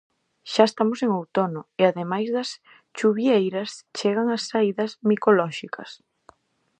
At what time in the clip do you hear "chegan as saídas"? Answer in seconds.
3.97-4.91